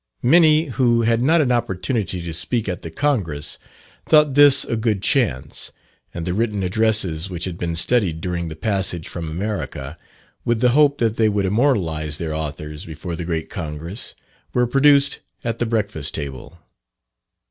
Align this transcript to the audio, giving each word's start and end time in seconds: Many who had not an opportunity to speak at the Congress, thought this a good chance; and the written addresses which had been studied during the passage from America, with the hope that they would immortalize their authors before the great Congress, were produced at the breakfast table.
Many 0.23 0.65
who 0.65 1.03
had 1.03 1.21
not 1.21 1.41
an 1.41 1.51
opportunity 1.51 2.23
to 2.23 2.33
speak 2.33 2.67
at 2.67 2.81
the 2.81 2.89
Congress, 2.89 3.59
thought 4.07 4.33
this 4.33 4.65
a 4.65 4.75
good 4.75 5.03
chance; 5.03 5.71
and 6.11 6.25
the 6.25 6.33
written 6.33 6.63
addresses 6.63 7.29
which 7.29 7.45
had 7.45 7.55
been 7.55 7.75
studied 7.75 8.19
during 8.19 8.47
the 8.47 8.55
passage 8.55 9.07
from 9.07 9.29
America, 9.29 9.95
with 10.43 10.59
the 10.59 10.69
hope 10.69 10.97
that 10.97 11.17
they 11.17 11.29
would 11.29 11.45
immortalize 11.45 12.17
their 12.17 12.33
authors 12.33 12.83
before 12.83 13.15
the 13.15 13.25
great 13.25 13.51
Congress, 13.51 14.15
were 14.55 14.65
produced 14.65 15.19
at 15.43 15.59
the 15.59 15.67
breakfast 15.67 16.15
table. 16.15 16.57